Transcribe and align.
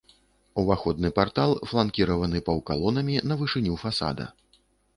Уваходны 0.61 1.11
партал 1.19 1.53
фланкіраваны 1.73 2.43
паўкалонамі 2.49 3.21
на 3.33 3.39
вышыню 3.43 3.79
фасада. 3.87 4.31